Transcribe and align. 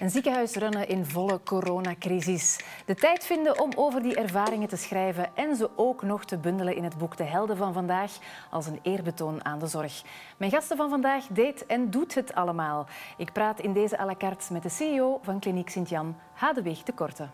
Een 0.00 0.10
ziekenhuis 0.10 0.54
runnen 0.54 0.88
in 0.88 1.04
volle 1.04 1.40
coronacrisis. 1.44 2.58
De 2.86 2.94
tijd 2.94 3.24
vinden 3.24 3.60
om 3.60 3.70
over 3.76 4.02
die 4.02 4.14
ervaringen 4.14 4.68
te 4.68 4.76
schrijven 4.76 5.28
en 5.34 5.56
ze 5.56 5.70
ook 5.76 6.02
nog 6.02 6.24
te 6.24 6.36
bundelen 6.36 6.76
in 6.76 6.84
het 6.84 6.98
boek 6.98 7.16
De 7.16 7.24
Helden 7.24 7.56
van 7.56 7.72
Vandaag 7.72 8.10
als 8.50 8.66
een 8.66 8.78
eerbetoon 8.82 9.44
aan 9.44 9.58
de 9.58 9.66
zorg. 9.66 10.02
Mijn 10.36 10.50
gasten 10.50 10.76
van 10.76 10.90
vandaag 10.90 11.24
deed 11.26 11.66
en 11.66 11.90
doet 11.90 12.14
het 12.14 12.34
allemaal. 12.34 12.86
Ik 13.16 13.32
praat 13.32 13.60
in 13.60 13.72
deze 13.72 13.98
à 14.00 14.06
la 14.06 14.14
carte 14.16 14.52
met 14.52 14.62
de 14.62 14.68
CEO 14.68 15.18
van 15.22 15.38
Kliniek 15.40 15.70
Sint-Jan, 15.70 16.16
Hadewig 16.32 16.82
de 16.82 16.92
Korte. 16.92 17.28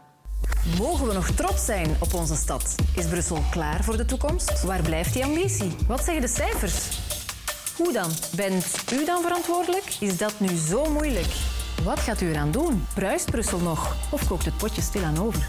Mogen 0.79 1.07
we 1.07 1.13
nog 1.13 1.31
trots 1.31 1.65
zijn 1.65 1.97
op 2.01 2.15
onze 2.15 2.37
stad? 2.37 2.75
Is 2.97 3.09
Brussel 3.09 3.39
klaar 3.51 3.85
voor 3.85 3.97
de 3.97 4.05
toekomst? 4.05 4.63
Waar 4.63 4.83
blijft 4.83 5.13
die 5.13 5.25
ambitie? 5.25 5.77
Wat 5.87 6.05
zeggen 6.05 6.23
de 6.23 6.29
cijfers? 6.29 6.99
Hoe 7.77 7.93
dan? 7.93 8.11
Bent 8.37 8.93
u 8.93 9.05
dan 9.05 9.23
verantwoordelijk? 9.23 9.97
Is 10.01 10.19
dat 10.19 10.41
nu 10.41 10.49
zo 10.49 10.91
moeilijk? 10.91 11.56
Wat 11.85 12.01
gaat 12.01 12.21
u 12.21 12.29
eraan 12.29 12.51
doen? 12.51 12.83
Bruist 12.95 13.31
Brussel 13.31 13.59
nog? 13.59 14.13
Of 14.13 14.29
kookt 14.29 14.45
het 14.45 14.57
potje 14.57 14.83
stilaan 14.83 15.19
over? 15.19 15.49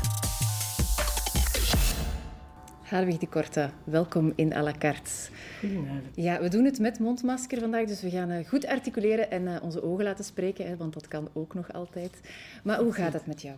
Harwig 2.82 3.18
de 3.18 3.28
Korte, 3.28 3.70
welkom 3.84 4.34
in 4.36 4.54
à 4.54 4.62
la 4.62 4.72
carte. 4.72 5.12
Goedenavond. 5.60 6.02
Ja, 6.16 6.42
we 6.42 6.50
doen 6.50 6.66
het 6.66 6.80
met 6.80 7.00
mondmasker 7.00 7.60
vandaag, 7.60 7.86
dus 7.86 8.02
we 8.02 8.10
gaan 8.10 8.30
eh, 8.30 8.48
goed 8.48 8.66
articuleren 8.68 9.32
en 9.32 9.48
eh, 9.48 9.64
onze 9.64 9.84
ogen 9.84 10.04
laten 10.04 10.26
spreken, 10.26 10.68
hè, 10.68 10.78
want 10.78 10.94
dat 10.94 11.08
kan 11.08 11.30
ook 11.34 11.54
nog 11.54 11.74
altijd. 11.74 12.20
Maar 12.64 12.80
hoe 12.80 12.94
gaat 12.94 13.14
het 13.14 13.26
met 13.26 13.42
jou? 13.42 13.56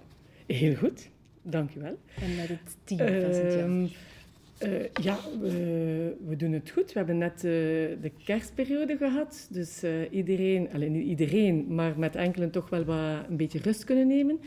Heel 0.48 0.76
goed, 0.76 1.10
dank 1.42 1.76
u 1.76 1.80
wel. 1.82 1.98
En 2.22 2.36
met 2.36 2.48
het 2.48 2.76
team 2.84 3.22
van 3.22 3.34
Sint-Jan? 3.34 3.90
Uh, 4.64 4.84
ja, 5.02 5.18
we, 5.40 6.36
doen 6.38 6.52
het 6.52 6.70
goed. 6.70 6.94
We 6.94 6.98
hebben 6.98 7.18
net 7.18 7.36
uh, 7.36 7.52
de 8.02 8.12
kerstperiode 8.24 8.98
gehad. 8.98 9.48
Dus 9.52 9.84
uh, 9.84 9.92
iedereen, 10.12 10.70
alleen 10.74 10.92
niet 10.92 11.08
iedereen, 11.08 11.66
maar 11.76 12.00
met 12.00 12.16
enkelen 12.16 12.52
toch 12.52 12.70
wel 12.70 12.84
wat, 12.84 13.26
een 13.30 13.38
beetje 13.38 13.60
rust 13.60 13.84
kunnen 13.84 14.08
nemen. 14.08 14.40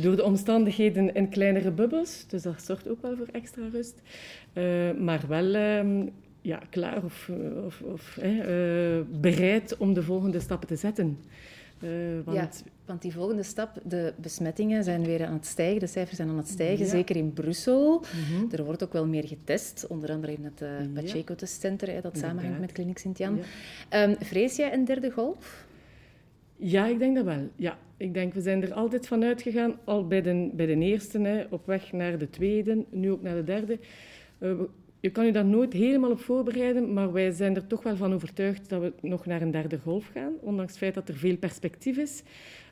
door 0.00 0.16
de 0.16 0.24
omstandigheden 0.24 1.14
in 1.14 1.28
kleinere 1.28 1.70
bubbels. 1.70 2.24
Dus 2.28 2.42
dat 2.42 2.62
zorgt 2.62 2.88
ook 2.88 3.02
wel 3.02 3.16
voor 3.16 3.28
extra 3.32 3.62
rust. 3.72 4.00
maar 4.98 5.24
wel 5.28 5.54
ehm, 5.54 6.06
ja, 6.42 6.60
klaar 6.70 7.04
of, 7.04 7.30
of, 7.64 7.80
of 7.80 8.18
bereid 9.20 9.76
om 9.76 9.94
de 9.94 10.02
volgende 10.02 10.40
stappen 10.40 10.68
te 10.68 10.76
zetten. 10.76 11.18
Uh, 11.84 11.90
want... 12.24 12.36
Ja, 12.36 12.70
want 12.86 13.02
die 13.02 13.12
volgende 13.12 13.42
stap, 13.42 13.80
de 13.84 14.12
besmettingen 14.16 14.84
zijn 14.84 15.04
weer 15.04 15.26
aan 15.26 15.32
het 15.32 15.46
stijgen, 15.46 15.80
de 15.80 15.86
cijfers 15.86 16.16
zijn 16.16 16.28
aan 16.28 16.36
het 16.36 16.48
stijgen, 16.48 16.86
zeker 16.86 17.16
in 17.16 17.32
Brussel. 17.32 17.98
Mm 17.98 18.36
-hmm. 18.36 18.48
Er 18.52 18.64
wordt 18.64 18.84
ook 18.84 18.92
wel 18.92 19.06
meer 19.06 19.26
getest, 19.26 19.86
onder 19.88 20.10
andere 20.10 20.32
in 20.32 20.44
het 20.44 20.62
uh, 20.62 21.02
Pacheco 21.02 21.34
Testcenter, 21.34 22.02
dat 22.02 22.18
samenhangt 22.18 22.60
met 22.60 22.72
Kliniek 22.72 22.98
Sint-Jan. 22.98 23.38
Ja. 23.90 24.02
Um, 24.02 24.16
vrees 24.20 24.56
jij 24.56 24.72
een 24.72 24.84
derde 24.84 25.10
golf? 25.10 25.66
Ja, 26.56 26.86
ik 26.86 26.98
denk 26.98 27.16
dat 27.16 27.24
wel. 27.24 27.48
Ja, 27.56 27.78
ik 27.96 28.14
denk, 28.14 28.34
we 28.34 28.40
zijn 28.40 28.62
er 28.62 28.72
altijd 28.72 29.06
van 29.06 29.24
uitgegaan, 29.24 29.78
al 29.84 30.06
bij 30.06 30.22
de, 30.22 30.50
bij 30.52 30.66
de 30.66 30.78
eerste, 30.78 31.18
hè, 31.18 31.44
op 31.50 31.66
weg 31.66 31.92
naar 31.92 32.18
de 32.18 32.30
tweede, 32.30 32.84
nu 32.90 33.10
ook 33.10 33.22
naar 33.22 33.34
de 33.34 33.44
derde. 33.44 33.78
Uh, 34.38 34.60
je 35.02 35.10
kan 35.10 35.26
je 35.26 35.32
daar 35.32 35.44
nooit 35.44 35.72
helemaal 35.72 36.10
op 36.10 36.20
voorbereiden, 36.20 36.92
maar 36.92 37.12
wij 37.12 37.30
zijn 37.30 37.56
er 37.56 37.66
toch 37.66 37.82
wel 37.82 37.96
van 37.96 38.12
overtuigd 38.12 38.68
dat 38.68 38.80
we 38.80 38.92
nog 39.00 39.26
naar 39.26 39.42
een 39.42 39.50
derde 39.50 39.78
golf 39.78 40.06
gaan, 40.12 40.32
ondanks 40.40 40.70
het 40.70 40.80
feit 40.80 40.94
dat 40.94 41.08
er 41.08 41.16
veel 41.16 41.36
perspectief 41.36 41.96
is. 41.96 42.22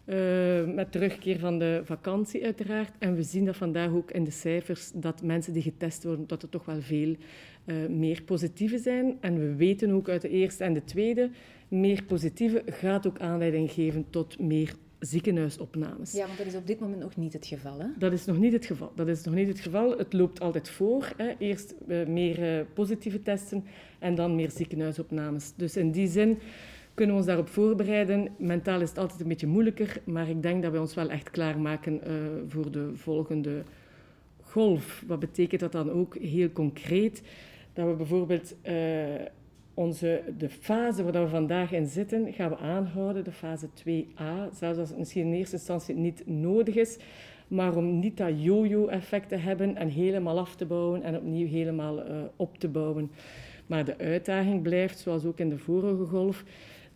Uh, 0.05 0.75
met 0.75 0.93
terugkeer 0.93 1.39
van 1.39 1.59
de 1.59 1.81
vakantie 1.85 2.45
uiteraard. 2.45 2.93
En 2.99 3.15
we 3.15 3.23
zien 3.23 3.45
dat 3.45 3.57
vandaag 3.57 3.93
ook 3.93 4.11
in 4.11 4.25
de 4.25 4.31
cijfers 4.31 4.91
dat 4.95 5.23
mensen 5.23 5.53
die 5.53 5.63
getest 5.63 6.05
worden, 6.05 6.27
dat 6.27 6.43
er 6.43 6.49
toch 6.49 6.65
wel 6.65 6.81
veel 6.81 7.17
uh, 7.65 7.77
meer 7.89 8.23
positieve 8.23 8.79
zijn. 8.79 9.17
En 9.21 9.39
we 9.39 9.55
weten 9.55 9.91
ook 9.91 10.09
uit 10.09 10.23
de 10.23 10.29
eerste 10.29 10.65
en 10.65 10.75
de 10.75 10.85
tweede, 10.85 11.31
meer 11.69 12.05
positieve 12.05 12.63
gaat 12.67 13.07
ook 13.07 13.19
aanleiding 13.19 13.71
geven 13.71 14.07
tot 14.11 14.39
meer 14.39 14.75
ziekenhuisopnames. 15.01 16.13
Ja, 16.13 16.27
want 16.27 16.39
dat 16.39 16.47
is 16.47 16.55
op 16.55 16.67
dit 16.67 16.81
moment 16.81 17.01
nog 17.01 17.17
niet 17.17 17.33
het 17.33 17.47
geval, 17.47 17.79
hè? 17.79 17.87
Dat 17.99 18.13
is 18.13 18.25
nog 18.25 18.39
niet 18.39 18.53
het 18.53 18.67
geval. 18.67 18.93
Dat 18.95 19.09
is 19.09 19.25
nog 19.25 19.35
niet 19.35 19.49
het 19.49 19.61
geval. 19.61 19.99
Het 19.99 20.13
loopt 20.13 20.41
altijd 20.41 20.69
voor. 20.69 21.13
Hè. 21.17 21.33
Eerst 21.39 21.75
uh, 21.89 22.07
meer 22.07 22.59
uh, 22.59 22.65
positieve 22.75 23.23
testen 23.23 23.65
en 23.99 24.15
dan 24.15 24.35
meer 24.35 24.51
ziekenhuisopnames. 24.51 25.53
Dus 25.57 25.77
in 25.77 25.91
die 25.91 26.09
zin 26.09 26.39
kunnen 26.95 27.15
we 27.15 27.21
ons 27.21 27.31
daarop 27.31 27.49
voorbereiden. 27.49 28.29
Mentaal 28.39 28.81
is 28.81 28.89
het 28.89 28.99
altijd 28.99 29.21
een 29.21 29.29
beetje 29.29 29.47
moeilijker, 29.47 30.01
maar 30.05 30.29
ik 30.29 30.43
denk 30.43 30.63
dat 30.63 30.73
we 30.73 30.81
ons 30.81 30.95
wel 30.95 31.11
echt 31.11 31.31
klaarmaken 31.31 32.01
uh, 32.07 32.15
voor 32.49 32.71
de 32.71 32.91
volgende 32.95 33.63
golf. 34.43 35.05
Wat 35.07 35.19
betekent 35.19 35.61
dat 35.61 35.73
dan 35.73 35.91
ook 35.91 36.17
heel 36.17 36.53
concreet? 36.53 37.23
Dat 37.73 37.87
we 37.87 37.95
bijvoorbeeld 37.95 38.55
onze, 39.81 40.23
de 40.39 40.49
fase 40.49 41.05
waar 41.05 41.23
we 41.23 41.29
vandaag 41.29 41.73
in 41.73 41.87
zitten, 41.87 42.33
gaan 42.33 42.51
we 42.51 42.57
aanhouden, 42.57 43.25
de 43.25 43.33
fase 43.33 43.69
2a. 43.69 44.53
Zelfs 44.53 44.79
als 44.79 44.89
het 44.89 44.99
misschien 44.99 45.27
in 45.27 45.33
eerste 45.33 45.57
instantie 45.57 45.95
niet 45.95 46.23
nodig 46.27 46.75
is. 46.75 46.99
Maar 47.49 47.77
om 47.77 47.99
niet 47.99 48.17
dat 48.17 48.43
yo-yo-effect 48.43 49.29
te 49.29 49.37
hebben 49.37 49.77
en 49.77 49.89
helemaal 49.89 50.39
af 50.39 50.57
te 50.57 50.67
bouwen 50.67 51.03
en 51.03 51.17
opnieuw 51.17 51.47
helemaal 51.47 51.99
uh, 51.99 52.23
op 52.37 52.59
te 52.59 52.69
bouwen. 52.69 53.11
Maar 53.67 53.85
de 53.85 53.99
uitdaging 53.99 54.63
blijft, 54.63 54.99
zoals 54.99 55.25
ook 55.25 55.39
in 55.39 55.49
de 55.49 55.59
vorige 55.59 56.05
golf, 56.05 56.45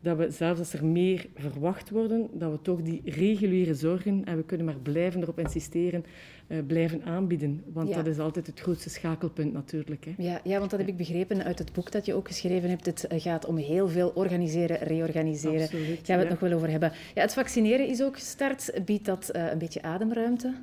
dat 0.05 0.17
we 0.17 0.31
zelfs 0.31 0.59
als 0.59 0.73
er 0.73 0.85
meer 0.85 1.27
verwacht 1.35 1.91
worden, 1.91 2.29
dat 2.33 2.51
we 2.51 2.59
toch 2.63 2.83
die 2.83 3.03
reguliere 3.05 3.75
zorgen, 3.75 4.25
en 4.25 4.37
we 4.37 4.45
kunnen 4.45 4.67
maar 4.67 4.79
blijven 4.79 5.23
erop 5.23 5.39
insisteren, 5.39 6.05
uh, 6.49 6.59
blijven 6.67 7.05
aanbieden. 7.05 7.63
Want 7.73 7.89
ja. 7.89 7.95
dat 7.95 8.07
is 8.07 8.19
altijd 8.19 8.47
het 8.47 8.61
grootste 8.61 8.91
schakelpunt 8.91 9.53
natuurlijk. 9.53 10.05
Hè. 10.05 10.13
Ja, 10.17 10.41
ja, 10.45 10.59
want 10.59 10.71
dat 10.71 10.81
heb 10.81 10.89
ik 10.89 10.97
begrepen 10.97 11.45
uit 11.45 11.59
het 11.59 11.73
boek 11.73 11.93
dat 11.93 12.07
je 12.07 12.15
ook 12.15 12.27
geschreven 12.27 12.69
hebt. 12.69 12.87
Het 12.87 13.07
eh, 13.07 13.21
gaat 13.21 13.47
om 13.47 13.57
heel 13.57 13.89
veel 13.89 14.13
organiseren, 14.15 14.79
reorganiseren. 14.79 15.63
Absoluut, 15.63 15.87
Gaan 15.87 15.99
we 16.05 16.13
het 16.13 16.23
ja. 16.23 16.29
nog 16.29 16.41
wel 16.41 16.53
over 16.53 16.71
hebben. 16.71 16.93
Ja, 17.15 17.23
het 17.23 17.35
vaccineren 17.35 17.89
is 17.89 18.03
ook 18.03 18.15
gestart. 18.15 18.81
Biedt 18.85 19.05
dat 19.05 19.31
uh, 19.37 19.51
een 19.51 19.59
beetje 19.59 19.83
ademruimte? 19.83 20.55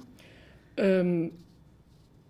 Um, 0.76 1.32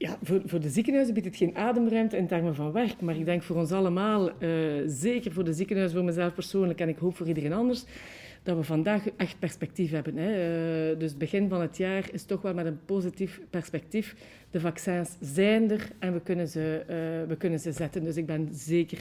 ja, 0.02 0.18
voor, 0.24 0.42
voor 0.46 0.60
de 0.60 0.70
ziekenhuizen 0.70 1.14
biedt 1.14 1.26
het 1.26 1.36
geen 1.36 1.56
ademruimte 1.56 2.18
in 2.18 2.28
termen 2.28 2.56
van 2.56 2.72
werk. 2.72 3.02
Maar 3.02 3.16
ik 3.16 3.26
denk 3.26 3.44
voor 3.44 3.56
ons 3.56 3.72
allemaal, 3.72 4.30
uh, 4.30 4.50
zeker 4.86 5.32
voor 5.32 5.44
de 5.44 5.54
ziekenhuizen, 5.54 5.98
voor 5.98 6.06
mezelf 6.06 6.34
persoonlijk 6.34 6.80
en 6.80 6.90
ik 6.90 6.98
hoop 6.98 7.16
voor 7.16 7.28
iedereen 7.28 7.54
anders, 7.54 7.86
dat 8.44 8.58
we 8.58 8.64
vandaag 8.64 9.04
echt 9.18 9.40
perspectief 9.40 9.92
hebben. 9.92 10.18
Hè. 10.18 10.92
Uh, 10.92 11.00
dus 11.00 11.18
begin 11.18 11.50
van 11.50 11.62
het 11.62 11.78
jaar 11.78 12.10
is 12.12 12.24
toch 12.24 12.42
wel 12.42 12.54
met 12.54 12.66
een 12.66 12.86
positief 12.86 13.42
perspectief. 13.50 14.16
De 14.52 14.60
vaccins 14.60 15.18
zijn 15.20 15.72
er 15.72 15.90
en 16.00 16.14
we 16.14 16.22
kunnen 16.22 16.48
ze, 16.48 16.82
uh, 16.82 17.30
we 17.30 17.36
kunnen 17.38 17.60
ze 17.60 17.72
zetten. 17.72 18.04
Dus 18.04 18.18
ik 18.18 18.26
ben 18.26 18.50
zeker 18.52 19.00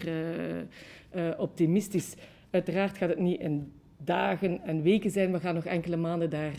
optimistisch. 1.38 2.14
Uiteraard 2.50 2.98
gaat 2.98 3.08
het 3.08 3.18
niet 3.18 3.40
in 3.40 3.72
dagen 4.04 4.60
en 4.64 4.82
weken 4.82 5.10
zijn. 5.10 5.32
We 5.32 5.40
gaan 5.40 5.54
nog 5.54 5.64
enkele 5.64 5.96
maanden 5.96 6.30
daar, 6.30 6.56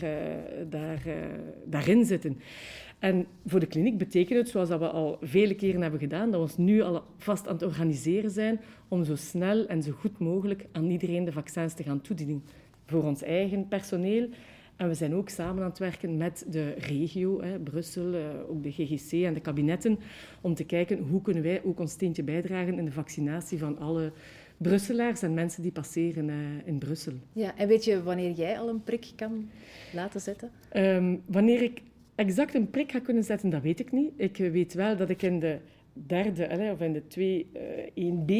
daar, 0.68 1.02
daarin 1.64 2.04
zitten. 2.04 2.40
En 3.02 3.26
voor 3.46 3.60
de 3.60 3.66
kliniek 3.66 3.98
betekent 3.98 4.38
het, 4.38 4.48
zoals 4.48 4.68
dat 4.68 4.78
we 4.78 4.88
al 4.88 5.18
vele 5.20 5.54
keren 5.54 5.82
hebben 5.82 6.00
gedaan, 6.00 6.30
dat 6.30 6.40
we 6.40 6.46
ons 6.46 6.56
nu 6.56 6.82
al 6.82 7.02
vast 7.16 7.48
aan 7.48 7.54
het 7.54 7.62
organiseren 7.62 8.30
zijn 8.30 8.60
om 8.88 9.04
zo 9.04 9.16
snel 9.16 9.66
en 9.66 9.82
zo 9.82 9.92
goed 9.92 10.18
mogelijk 10.18 10.66
aan 10.72 10.90
iedereen 10.90 11.24
de 11.24 11.32
vaccins 11.32 11.74
te 11.74 11.82
gaan 11.82 12.00
toedienen. 12.00 12.44
Voor 12.86 13.04
ons 13.04 13.22
eigen 13.22 13.68
personeel. 13.68 14.28
En 14.76 14.88
we 14.88 14.94
zijn 14.94 15.14
ook 15.14 15.28
samen 15.28 15.62
aan 15.62 15.68
het 15.68 15.78
werken 15.78 16.16
met 16.16 16.46
de 16.48 16.70
regio, 16.70 17.42
hè, 17.42 17.58
Brussel, 17.58 18.14
ook 18.48 18.62
de 18.62 18.70
GGC 18.72 19.12
en 19.12 19.34
de 19.34 19.40
kabinetten, 19.40 19.98
om 20.40 20.54
te 20.54 20.64
kijken 20.64 20.98
hoe 20.98 21.22
kunnen 21.22 21.42
wij 21.42 21.62
ook 21.64 21.80
ons 21.80 21.92
steentje 21.92 22.22
bijdragen 22.22 22.78
in 22.78 22.84
de 22.84 22.92
vaccinatie 22.92 23.58
van 23.58 23.78
alle 23.78 24.12
Brusselaars 24.56 25.22
en 25.22 25.34
mensen 25.34 25.62
die 25.62 25.72
passeren 25.72 26.28
uh, 26.28 26.36
in 26.64 26.78
Brussel. 26.78 27.12
Ja, 27.32 27.56
en 27.56 27.68
weet 27.68 27.84
je 27.84 28.02
wanneer 28.02 28.30
jij 28.30 28.58
al 28.58 28.68
een 28.68 28.82
prik 28.82 29.12
kan 29.16 29.50
laten 29.92 30.20
zetten? 30.20 30.50
Um, 30.76 31.22
wanneer 31.26 31.62
ik 31.62 31.82
exact 32.22 32.54
een 32.54 32.70
prik 32.70 32.92
ga 32.92 33.00
kunnen 33.00 33.24
zetten, 33.24 33.50
dat 33.50 33.62
weet 33.62 33.80
ik 33.80 33.92
niet. 33.92 34.12
Ik 34.16 34.36
weet 34.36 34.74
wel 34.74 34.96
dat 34.96 35.10
ik 35.10 35.22
in 35.22 35.38
de 35.40 35.58
derde 35.92 36.70
of 36.72 36.80
in 36.80 36.92
de 36.92 37.44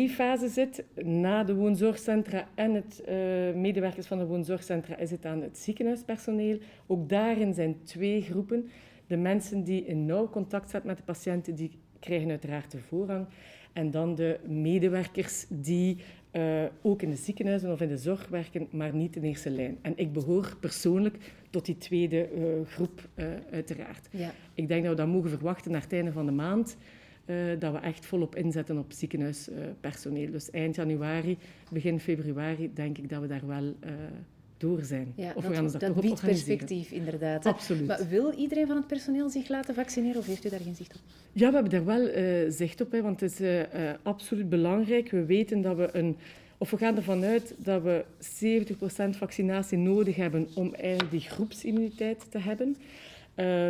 2-1B-fase 0.08 0.48
zit. 0.48 0.84
Na 0.94 1.44
de 1.44 1.54
woonzorgcentra 1.54 2.48
en 2.54 2.74
het 2.74 3.02
uh, 3.08 3.14
medewerkers 3.54 4.06
van 4.06 4.18
de 4.18 4.26
woonzorgcentra 4.26 4.96
is 4.96 5.10
het 5.10 5.26
aan 5.26 5.42
het 5.42 5.58
ziekenhuispersoneel. 5.58 6.58
Ook 6.86 7.08
daarin 7.08 7.54
zijn 7.54 7.76
twee 7.84 8.22
groepen. 8.22 8.70
De 9.06 9.16
mensen 9.16 9.64
die 9.64 9.84
in 9.84 10.06
nauw 10.06 10.28
contact 10.28 10.70
zetten 10.70 10.88
met 10.88 10.98
de 10.98 11.04
patiënten, 11.04 11.54
die 11.54 11.70
krijgen 11.98 12.30
uiteraard 12.30 12.70
de 12.70 12.78
voorrang. 12.78 13.26
En 13.72 13.90
dan 13.90 14.14
de 14.14 14.38
medewerkers 14.46 15.46
die 15.48 15.96
uh, 16.32 16.64
ook 16.82 17.02
in 17.02 17.10
de 17.10 17.16
ziekenhuizen 17.16 17.72
of 17.72 17.80
in 17.80 17.88
de 17.88 17.96
zorg 17.96 18.28
werken, 18.28 18.68
maar 18.70 18.94
niet 18.94 19.16
in 19.16 19.22
eerste 19.22 19.50
lijn. 19.50 19.78
En 19.82 19.92
ik 19.96 20.12
behoor 20.12 20.56
persoonlijk 20.60 21.16
tot 21.50 21.64
die 21.64 21.78
tweede 21.78 22.28
uh, 22.32 22.66
groep, 22.66 23.08
uh, 23.14 23.26
uiteraard. 23.50 24.08
Ja. 24.10 24.32
Ik 24.54 24.68
denk 24.68 24.82
dat 24.82 24.90
we 24.90 24.96
dat 24.96 25.08
mogen 25.08 25.30
verwachten 25.30 25.70
naar 25.70 25.80
het 25.80 25.92
einde 25.92 26.12
van 26.12 26.26
de 26.26 26.32
maand. 26.32 26.76
dat 27.58 27.72
we 27.72 27.78
echt 27.78 28.06
volop 28.06 28.36
inzetten 28.36 28.78
op 28.78 28.92
ziekenhuispersoneel. 28.92 30.30
dus 30.30 30.50
eind 30.50 30.74
januari, 30.74 31.38
begin 31.70 32.00
februari, 32.00 32.70
denk 32.74 32.98
ik 32.98 33.08
dat 33.08 33.20
we 33.20 33.26
daar 33.26 33.46
wel 33.46 33.74
door 34.62 34.82
zijn. 34.82 35.12
Ja, 35.16 35.28
of 35.28 35.34
dat, 35.34 35.44
we 35.44 35.54
gaan 35.54 35.64
ons 35.64 35.72
dat, 35.72 35.80
dat 35.80 36.00
biedt 36.00 36.20
perspectief, 36.20 36.90
inderdaad. 36.90 37.46
Absoluut. 37.46 37.86
Maar 37.86 38.08
wil 38.08 38.32
iedereen 38.32 38.66
van 38.66 38.76
het 38.76 38.86
personeel 38.86 39.28
zich 39.30 39.48
laten 39.48 39.74
vaccineren 39.74 40.18
of 40.20 40.26
heeft 40.26 40.44
u 40.44 40.48
daar 40.48 40.60
geen 40.60 40.74
zicht 40.74 40.94
op? 40.94 41.00
Ja, 41.32 41.48
we 41.48 41.54
hebben 41.54 41.72
daar 41.72 41.84
wel 41.84 42.08
uh, 42.08 42.50
zicht 42.50 42.80
op, 42.80 42.92
hè, 42.92 43.02
want 43.02 43.20
het 43.20 43.32
is 43.32 43.40
uh, 43.40 43.58
uh, 43.58 43.66
absoluut 44.02 44.48
belangrijk. 44.48 45.10
We 45.10 45.24
weten 45.24 45.60
dat 45.60 45.76
we 45.76 45.88
een 45.92 46.16
of 46.58 46.70
we 46.70 46.76
gaan 46.76 46.96
ervan 46.96 47.24
uit 47.24 47.54
dat 47.58 47.82
we 47.82 48.04
70% 49.14 49.16
vaccinatie 49.16 49.78
nodig 49.78 50.16
hebben 50.16 50.48
om 50.54 50.74
eigenlijk 50.74 51.10
die 51.10 51.20
groepsimmuniteit 51.20 52.30
te 52.30 52.38
hebben. 52.38 52.76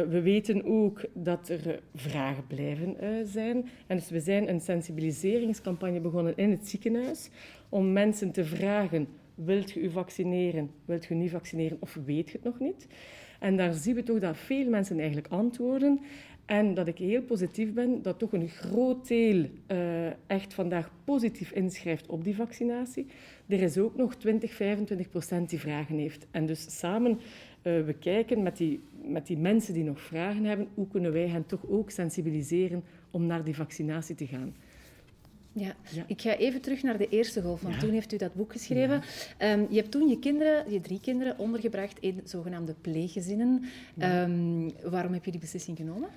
We 0.08 0.20
weten 0.22 0.64
ook 0.64 1.04
dat 1.12 1.48
er 1.48 1.80
vragen 1.94 2.46
blijven 2.46 2.96
zijn. 3.26 3.68
En 3.86 3.96
dus 3.96 4.10
we 4.10 4.20
zijn 4.20 4.48
een 4.48 4.60
sensibiliseringscampagne 4.60 6.00
begonnen 6.00 6.36
in 6.36 6.50
het 6.50 6.68
ziekenhuis 6.68 7.30
om 7.68 7.92
mensen 7.92 8.32
te 8.32 8.44
vragen, 8.44 9.06
wilt 9.34 9.70
je 9.70 9.80
u 9.80 9.90
vaccineren, 9.90 10.70
wilt 10.84 11.04
je 11.04 11.14
niet 11.14 11.30
vaccineren 11.30 11.76
of 11.80 11.98
weet 12.04 12.26
je 12.26 12.32
het 12.32 12.44
nog 12.44 12.58
niet? 12.58 12.86
En 13.40 13.56
daar 13.56 13.72
zien 13.74 13.94
we 13.94 14.02
toch 14.02 14.18
dat 14.18 14.36
veel 14.36 14.68
mensen 14.68 14.98
eigenlijk 14.98 15.28
antwoorden. 15.28 16.00
En 16.46 16.74
dat 16.74 16.88
ik 16.88 16.98
heel 16.98 17.22
positief 17.22 17.72
ben 17.72 18.02
dat 18.02 18.18
toch 18.18 18.32
een 18.32 18.48
groot 18.48 19.08
deel 19.08 19.46
uh, 19.68 20.06
echt 20.26 20.54
vandaag 20.54 20.90
positief 21.04 21.52
inschrijft 21.52 22.06
op 22.06 22.24
die 22.24 22.34
vaccinatie. 22.34 23.06
Er 23.46 23.62
is 23.62 23.78
ook 23.78 23.96
nog 23.96 24.14
20, 24.14 24.52
25 24.52 25.08
procent 25.08 25.50
die 25.50 25.58
vragen 25.58 25.98
heeft. 25.98 26.26
En 26.30 26.46
dus 26.46 26.78
samen, 26.78 27.10
uh, 27.10 27.18
we 27.84 27.94
kijken 27.98 28.42
met 28.42 28.56
die, 28.56 28.80
met 29.04 29.26
die 29.26 29.38
mensen 29.38 29.74
die 29.74 29.84
nog 29.84 30.00
vragen 30.00 30.44
hebben, 30.44 30.68
hoe 30.74 30.88
kunnen 30.88 31.12
wij 31.12 31.28
hen 31.28 31.46
toch 31.46 31.68
ook 31.68 31.90
sensibiliseren 31.90 32.84
om 33.10 33.26
naar 33.26 33.44
die 33.44 33.56
vaccinatie 33.56 34.14
te 34.14 34.26
gaan. 34.26 34.54
Ja. 35.52 35.74
ik 36.06 36.20
ga 36.20 36.36
even 36.36 36.60
terug 36.60 36.82
naar 36.82 36.98
de 36.98 37.08
eerste 37.08 37.42
golf, 37.42 37.60
want 37.60 37.80
toen 37.80 37.90
heeft 37.90 38.12
u 38.12 38.16
dat 38.16 38.34
boek 38.34 38.52
geschreven. 38.52 39.02
Um, 39.38 39.66
je 39.70 39.76
hebt 39.76 39.90
toen 39.90 40.08
je 40.08 40.18
kinderen, 40.18 40.72
je 40.72 40.80
drie 40.80 41.00
kinderen, 41.00 41.38
ondergebracht 41.38 41.98
in 42.00 42.20
zogenaamde 42.24 42.74
pleeggezinnen. 42.80 43.64
Um, 43.98 44.72
waarom 44.90 45.12
heb 45.12 45.24
je 45.24 45.30
die 45.30 45.40
beslissing 45.40 45.76
genomen? 45.76 46.08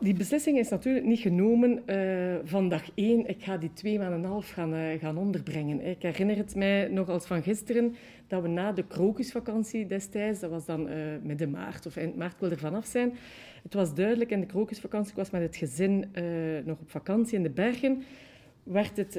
die 0.00 0.14
beslissing 0.14 0.58
is 0.58 0.68
natuurlijk 0.68 1.06
niet 1.06 1.20
genomen 1.20 1.82
uh, 1.86 2.34
van 2.44 2.68
dag 2.68 2.82
één. 2.94 3.28
Ik 3.28 3.42
ga 3.42 3.56
die 3.56 3.72
twee 3.72 3.98
maanden 3.98 4.18
en 4.18 4.24
een 4.24 4.30
half 4.30 4.50
gaan, 4.50 4.74
uh, 4.74 5.00
gaan 5.00 5.18
onderbrengen. 5.18 5.86
Ik 5.86 6.02
herinner 6.02 6.36
het 6.36 6.54
mij 6.54 6.88
nog 6.88 7.08
als 7.08 7.26
van 7.26 7.42
gisteren 7.42 7.96
dat 8.26 8.42
we 8.42 8.48
na 8.48 8.72
de 8.72 8.84
krokusvakantie 8.86 9.86
destijds, 9.86 10.40
dat 10.40 10.50
was 10.50 10.64
dan 10.64 10.88
uh, 10.88 10.94
midden 11.22 11.50
maart 11.50 11.86
of 11.86 11.96
eind 11.96 12.16
maart, 12.16 12.32
ik 12.32 12.38
wil 12.38 12.50
er 12.50 12.58
vanaf 12.58 12.86
zijn. 12.86 13.12
Het 13.62 13.74
was 13.74 13.94
duidelijk 13.94 14.30
in 14.30 14.40
de 14.40 14.46
krokusvakantie, 14.46 15.10
ik 15.10 15.16
was 15.16 15.30
met 15.30 15.42
het 15.42 15.56
gezin 15.56 16.10
nog 16.64 16.80
op 16.80 16.90
vakantie 16.90 17.36
in 17.36 17.42
de 17.42 17.50
bergen 17.50 18.02
werd 18.62 18.96
het, 18.96 19.18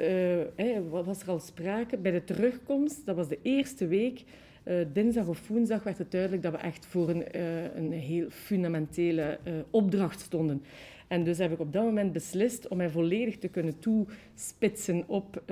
was 0.89 1.21
er 1.21 1.29
al 1.29 1.39
sprake 1.39 1.97
bij 1.97 2.11
de 2.11 2.23
terugkomst, 2.23 3.05
dat 3.05 3.15
was 3.15 3.27
de 3.27 3.39
eerste 3.41 3.87
week, 3.87 4.23
uh, 4.65 4.75
dinsdag 4.93 5.27
of 5.27 5.47
woensdag 5.47 5.83
werd 5.83 5.97
het 5.97 6.11
duidelijk 6.11 6.41
dat 6.41 6.51
we 6.51 6.57
echt 6.57 6.85
voor 6.85 7.09
een, 7.09 7.25
uh, 7.35 7.75
een 7.75 7.91
heel 7.91 8.29
fundamentele 8.29 9.39
uh, 9.43 9.53
opdracht 9.69 10.19
stonden. 10.19 10.63
En 11.07 11.23
dus 11.23 11.37
heb 11.37 11.51
ik 11.51 11.59
op 11.59 11.73
dat 11.73 11.83
moment 11.83 12.13
beslist 12.13 12.67
om 12.67 12.77
mij 12.77 12.89
volledig 12.89 13.37
te 13.37 13.47
kunnen 13.47 13.79
toespitsen 13.79 15.03
op, 15.07 15.43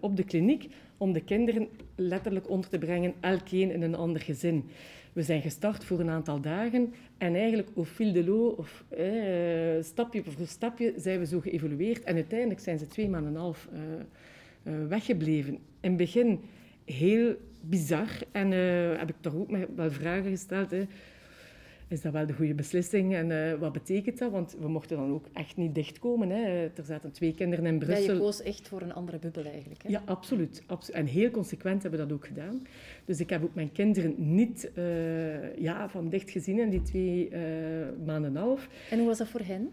op 0.00 0.16
de 0.16 0.24
kliniek, 0.24 0.68
om 0.96 1.12
de 1.12 1.24
kinderen 1.24 1.68
letterlijk 1.96 2.50
onder 2.50 2.70
te 2.70 2.78
brengen, 2.78 3.14
elkeen 3.20 3.70
in 3.70 3.82
een 3.82 3.94
ander 3.94 4.22
gezin. 4.22 4.64
We 5.12 5.22
zijn 5.22 5.42
gestart 5.42 5.84
voor 5.84 6.00
een 6.00 6.10
aantal 6.10 6.40
dagen 6.40 6.94
en 7.18 7.34
eigenlijk 7.34 7.68
au 7.76 7.86
fil 7.86 8.12
de 8.12 8.24
l'eau, 8.24 8.56
of 8.56 8.84
stapje 9.80 10.22
voor 10.22 10.46
stapje, 10.46 10.92
zijn 10.96 11.18
we 11.18 11.26
zo 11.26 11.40
geëvolueerd. 11.40 12.04
En 12.04 12.14
uiteindelijk 12.14 12.60
zijn 12.60 12.78
ze 12.78 12.86
twee 12.86 13.08
maanden 13.08 13.30
en 13.30 13.36
een 13.36 13.42
half 13.42 13.68
weggebleven. 14.88 15.52
In 15.54 15.88
het 15.88 15.96
begin 15.96 16.40
heel 16.84 17.36
bizar. 17.60 18.08
En 18.32 18.52
uh, 18.52 18.98
heb 18.98 19.08
ik 19.08 19.16
toch 19.20 19.34
ook 19.34 19.50
wel 19.76 19.90
vragen 19.90 20.30
gesteld. 20.30 20.70
Hè. 20.70 20.84
Is 21.90 22.00
dat 22.00 22.12
wel 22.12 22.26
de 22.26 22.32
goede 22.32 22.54
beslissing 22.54 23.14
en 23.14 23.30
uh, 23.30 23.54
wat 23.54 23.72
betekent 23.72 24.18
dat? 24.18 24.30
Want 24.30 24.56
we 24.60 24.68
mochten 24.68 24.96
dan 24.96 25.10
ook 25.10 25.26
echt 25.32 25.56
niet 25.56 25.74
dichtkomen. 25.74 26.30
Hè. 26.30 26.64
Er 26.64 26.84
zaten 26.84 27.12
twee 27.12 27.34
kinderen 27.34 27.66
in 27.66 27.78
Brussel. 27.78 28.04
Ja, 28.04 28.12
je 28.12 28.18
koos 28.18 28.42
echt 28.42 28.68
voor 28.68 28.82
een 28.82 28.92
andere 28.92 29.18
bubbel 29.18 29.44
eigenlijk. 29.44 29.82
Hè? 29.82 29.88
Ja, 29.88 30.02
absoluut. 30.04 30.62
En 30.92 31.06
heel 31.06 31.30
consequent 31.30 31.82
hebben 31.82 32.00
we 32.00 32.06
dat 32.06 32.16
ook 32.16 32.26
gedaan. 32.26 32.66
Dus 33.04 33.20
ik 33.20 33.30
heb 33.30 33.42
ook 33.42 33.54
mijn 33.54 33.72
kinderen 33.72 34.14
niet 34.16 34.70
uh, 34.74 35.56
ja, 35.56 35.88
van 35.88 36.08
dicht 36.08 36.30
gezien 36.30 36.58
in 36.58 36.70
die 36.70 36.82
twee 36.82 37.30
maanden 38.04 38.36
en 38.36 38.36
half. 38.36 38.68
En 38.90 38.98
hoe 38.98 39.06
was 39.06 39.18
dat 39.18 39.28
voor 39.28 39.44
hen? 39.44 39.70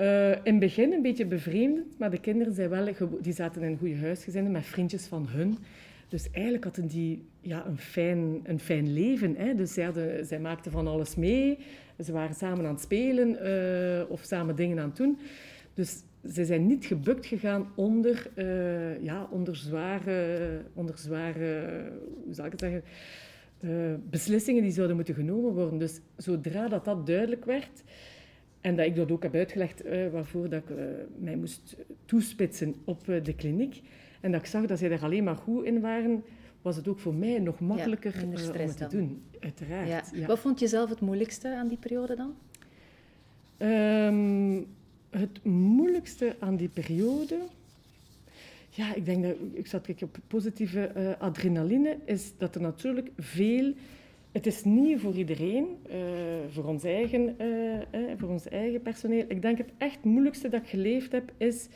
Uh, 0.00 0.30
in 0.30 0.38
het 0.42 0.58
begin 0.58 0.92
een 0.92 1.02
beetje 1.02 1.26
bevreemdend, 1.26 1.98
maar 1.98 2.10
de 2.10 2.20
kinderen 2.20 2.54
zijn 2.54 2.68
wel, 2.68 2.88
die 3.20 3.32
zaten 3.32 3.62
in 3.62 3.78
goede 3.78 3.96
huisgezinnen 3.96 4.52
met 4.52 4.64
vriendjes 4.64 5.06
van 5.06 5.26
hun. 5.28 5.58
Dus 6.08 6.30
eigenlijk 6.30 6.64
hadden 6.64 6.86
die 6.86 7.24
ja, 7.40 7.66
een, 7.66 7.78
fijn, 7.78 8.40
een 8.42 8.60
fijn 8.60 8.92
leven. 8.92 9.36
Hè? 9.36 9.54
Dus 9.54 9.72
zij, 9.72 9.84
hadden, 9.84 10.26
zij 10.26 10.40
maakten 10.40 10.72
van 10.72 10.86
alles 10.86 11.14
mee. 11.14 11.58
Ze 12.04 12.12
waren 12.12 12.34
samen 12.34 12.66
aan 12.66 12.72
het 12.72 12.82
spelen 12.82 13.28
uh, 13.28 14.10
of 14.10 14.22
samen 14.22 14.56
dingen 14.56 14.78
aan 14.78 14.88
het 14.88 14.96
doen. 14.96 15.18
Dus 15.74 16.02
ze 16.32 16.44
zijn 16.44 16.66
niet 16.66 16.84
gebukt 16.84 17.26
gegaan 17.26 17.72
onder, 17.74 18.30
uh, 18.34 19.02
ja, 19.02 19.28
onder 19.30 19.56
zware, 19.56 20.62
onder 20.74 20.98
zware 20.98 21.82
hoe 22.24 22.34
zal 22.34 22.44
ik 22.44 22.50
het 22.50 22.60
zeggen, 22.60 22.82
uh, 23.60 23.94
beslissingen 24.10 24.62
die 24.62 24.72
zouden 24.72 24.96
moeten 24.96 25.14
genomen 25.14 25.52
worden. 25.52 25.78
Dus 25.78 26.00
zodra 26.16 26.68
dat, 26.68 26.84
dat 26.84 27.06
duidelijk 27.06 27.44
werd, 27.44 27.82
en 28.60 28.76
dat 28.76 28.86
ik 28.86 28.96
dat 28.96 29.10
ook 29.10 29.22
heb 29.22 29.34
uitgelegd 29.34 29.82
waarvoor 30.12 30.48
dat 30.48 30.62
ik 30.62 30.76
mij 31.18 31.36
moest 31.36 31.76
toespitsen 32.04 32.74
op 32.84 33.04
de 33.22 33.34
kliniek, 33.36 33.82
en 34.20 34.32
dat 34.32 34.40
ik 34.40 34.46
zag 34.46 34.66
dat 34.66 34.78
zij 34.78 34.90
er 34.90 35.02
alleen 35.02 35.24
maar 35.24 35.36
goed 35.36 35.64
in 35.64 35.80
waren, 35.80 36.24
was 36.62 36.76
het 36.76 36.88
ook 36.88 36.98
voor 36.98 37.14
mij 37.14 37.38
nog 37.38 37.60
makkelijker 37.60 38.14
ja, 38.14 38.20
uh, 38.20 38.26
om 38.26 38.32
het 38.32 38.76
te 38.76 38.86
doen. 38.86 39.22
Uiteraard. 39.40 40.10
Ja. 40.14 40.26
Wat 40.26 40.38
vond 40.38 40.60
je 40.60 40.66
zelf 40.66 40.90
het 40.90 41.00
moeilijkste 41.00 41.56
aan 41.56 41.68
die 41.68 41.78
periode 41.78 42.16
dan? 42.16 42.34
Um, 43.68 44.66
het 45.10 45.44
moeilijkste 45.44 46.36
aan 46.38 46.56
die 46.56 46.68
periode... 46.68 47.38
Ja, 48.70 48.94
ik 48.94 49.04
denk 49.04 49.22
dat... 49.22 49.34
Ik 49.52 49.66
zat 49.66 50.02
op 50.02 50.18
positieve 50.26 50.92
uh, 50.96 51.10
adrenaline. 51.18 51.96
Is 52.04 52.32
dat 52.38 52.54
er 52.54 52.60
natuurlijk 52.60 53.10
veel... 53.18 53.72
Het 54.32 54.46
is 54.46 54.64
niet 54.64 55.00
voor 55.00 55.14
iedereen, 55.14 55.66
uh, 55.88 55.94
voor, 56.50 56.64
ons 56.64 56.84
eigen, 56.84 57.36
voor 58.16 58.28
ons 58.28 58.48
eigen 58.48 58.82
personeel. 58.82 59.24
Ik 59.28 59.42
denk 59.42 59.58
het 59.58 59.70
echt 59.78 60.04
moeilijkste 60.04 60.48
dat 60.48 60.62
ik 60.62 60.68
geleefd 60.68 61.12
heb, 61.12 61.32
is 61.36 61.68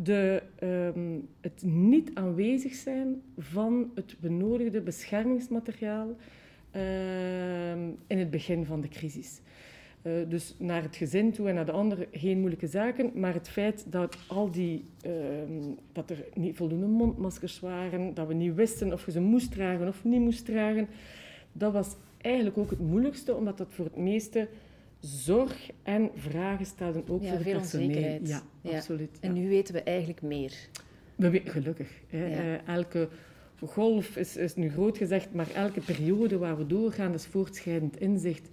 de, 0.00 0.42
um, 0.62 1.28
het 1.40 1.62
niet 1.64 2.10
aanwezig 2.14 2.74
zijn 2.74 3.22
van 3.38 3.90
het 3.94 4.16
benodigde 4.20 4.80
beschermingsmateriaal 4.80 6.08
um, 6.08 7.96
in 8.06 8.18
het 8.18 8.30
begin 8.30 8.64
van 8.64 8.80
de 8.80 8.88
crisis. 8.88 9.40
Uh, 10.02 10.12
dus 10.28 10.54
naar 10.58 10.82
het 10.82 10.96
gezin 10.96 11.32
toe 11.32 11.48
en 11.48 11.54
naar 11.54 11.66
de 11.66 11.72
anderen 11.72 12.06
geen 12.12 12.38
moeilijke 12.38 12.66
zaken, 12.66 13.10
maar 13.14 13.34
het 13.34 13.48
feit 13.48 13.84
dat, 13.88 14.16
al 14.26 14.50
die, 14.50 14.84
um, 15.06 15.76
dat 15.92 16.10
er 16.10 16.24
niet 16.34 16.56
voldoende 16.56 16.86
mondmaskers 16.86 17.60
waren, 17.60 18.14
dat 18.14 18.26
we 18.26 18.34
niet 18.34 18.54
wisten 18.54 18.92
of 18.92 19.04
je 19.04 19.10
ze 19.10 19.20
moest 19.20 19.52
dragen 19.52 19.88
of 19.88 20.04
niet 20.04 20.20
moest 20.20 20.44
dragen, 20.44 20.88
dat 21.52 21.72
was 21.72 21.96
eigenlijk 22.20 22.58
ook 22.58 22.70
het 22.70 22.80
moeilijkste, 22.80 23.34
omdat 23.34 23.58
dat 23.58 23.68
voor 23.70 23.84
het 23.84 23.96
meeste 23.96 24.48
zorg 25.00 25.70
en 25.82 26.10
vragen 26.14 26.66
stelden 26.66 27.02
ook 27.08 27.24
voor 27.24 27.38
het 27.38 27.42
personeel. 27.42 28.20
Ja, 28.22 28.42
ja, 28.60 28.76
absoluut. 28.76 29.18
En 29.20 29.32
nu 29.32 29.48
weten 29.48 29.74
we 29.74 29.82
eigenlijk 29.82 30.22
meer. 30.22 30.52
We 31.16 31.30
weten, 31.30 31.50
gelukkig. 31.50 31.88
Hè. 32.08 32.28
Uh, 32.28 32.68
elke 32.68 33.08
golf 33.66 34.16
is, 34.16 34.36
is 34.36 34.54
nu 34.54 34.70
groot 34.70 34.96
gezegd, 34.96 35.32
maar 35.32 35.50
elke 35.54 35.80
periode 35.80 36.38
waar 36.38 36.56
we 36.56 36.66
doorgaan, 36.66 37.14
is 37.14 37.26
voortschrijdend 37.26 38.00
inzicht. 38.00 38.48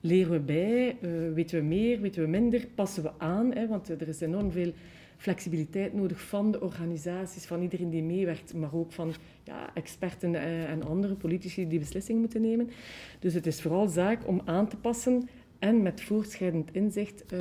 Leren 0.00 0.32
we 0.32 0.40
bij, 0.40 0.96
uh, 1.00 1.34
weten 1.34 1.58
we 1.58 1.64
meer, 1.64 2.00
weten 2.00 2.22
we 2.22 2.28
minder, 2.28 2.66
passen 2.74 3.02
we 3.02 3.10
aan. 3.18 3.52
Hè, 3.54 3.66
want 3.66 3.88
er 3.88 4.08
is 4.08 4.20
enorm 4.20 4.50
veel 4.50 4.72
flexibiliteit 5.16 5.94
nodig 5.94 6.20
van 6.20 6.50
de 6.50 6.60
organisaties, 6.60 7.44
van 7.44 7.62
iedereen 7.62 7.90
die 7.90 8.02
meewerkt, 8.02 8.54
maar 8.54 8.74
ook 8.74 8.92
van 8.92 9.14
ja, 9.44 9.70
experten 9.74 10.32
uh, 10.32 10.70
en 10.70 10.82
andere 10.82 11.14
politici 11.14 11.68
die 11.68 11.78
beslissingen 11.78 12.20
moeten 12.20 12.40
nemen. 12.40 12.70
Dus 13.18 13.34
het 13.34 13.46
is 13.46 13.60
vooral 13.60 13.88
zaak 13.88 14.26
om 14.28 14.42
aan 14.44 14.68
te 14.68 14.76
passen 14.76 15.28
en 15.62 15.82
met 15.82 16.00
voortschrijdend 16.00 16.68
inzicht 16.72 17.24
uh, 17.32 17.40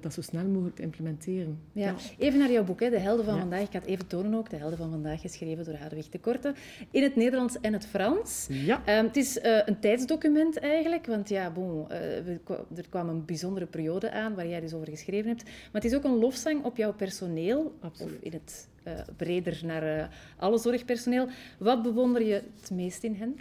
dat 0.00 0.12
zo 0.12 0.20
snel 0.20 0.46
mogelijk 0.46 0.76
te 0.76 0.82
implementeren. 0.82 1.58
Ja. 1.72 1.94
Even 2.18 2.38
naar 2.38 2.50
jouw 2.50 2.64
boek, 2.64 2.80
hè, 2.80 2.90
De 2.90 2.98
Helden 2.98 3.24
van 3.24 3.38
Vandaag. 3.38 3.60
Ik 3.60 3.70
ga 3.70 3.78
het 3.78 3.88
even 3.88 4.06
tonen 4.06 4.34
ook. 4.34 4.50
De 4.50 4.56
Helden 4.56 4.78
van 4.78 4.90
Vandaag, 4.90 5.20
geschreven 5.20 5.64
door 5.64 5.74
Hadewig 5.74 6.08
de 6.08 6.18
Korte. 6.18 6.54
In 6.90 7.02
het 7.02 7.16
Nederlands 7.16 7.60
en 7.60 7.72
het 7.72 7.86
Frans. 7.86 8.46
Ja. 8.50 8.98
Um, 8.98 9.04
het 9.04 9.16
is 9.16 9.36
uh, 9.36 9.58
een 9.64 9.80
tijdsdocument 9.80 10.58
eigenlijk. 10.58 11.06
Want 11.06 11.28
ja, 11.28 11.50
bon, 11.50 11.86
uh, 11.90 12.28
er 12.76 12.88
kwam 12.88 13.08
een 13.08 13.24
bijzondere 13.24 13.66
periode 13.66 14.10
aan 14.10 14.34
waar 14.34 14.48
jij 14.48 14.60
dus 14.60 14.74
over 14.74 14.88
geschreven 14.88 15.28
hebt. 15.28 15.44
Maar 15.44 15.82
het 15.82 15.84
is 15.84 15.94
ook 15.94 16.04
een 16.04 16.18
lofzang 16.18 16.64
op 16.64 16.76
jouw 16.76 16.94
personeel. 16.94 17.76
Absoluut. 17.80 18.16
Of 18.16 18.22
in 18.22 18.32
het 18.32 18.68
breder 19.16 19.60
naar 19.64 20.10
alle 20.36 20.58
zorgpersoneel. 20.58 21.28
Wat 21.58 21.82
bewonder 21.82 22.22
je 22.22 22.42
het 22.60 22.70
meest 22.70 23.04
in 23.04 23.14
hen? 23.14 23.36